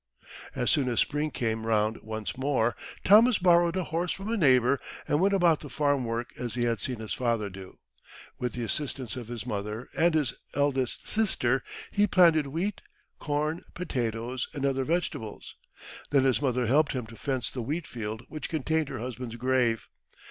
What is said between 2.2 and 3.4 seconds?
more, Thomas